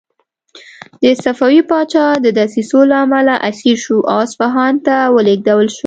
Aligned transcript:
د 1.01 1.05
صفوي 1.23 1.61
پاچا 1.69 2.07
د 2.25 2.27
دسیسو 2.37 2.79
له 2.91 2.97
امله 3.05 3.33
اسیر 3.49 3.77
شو 3.83 3.97
او 4.11 4.17
اصفهان 4.25 4.73
ته 4.85 4.95
ولېږدول 5.15 5.67
شو. 5.75 5.79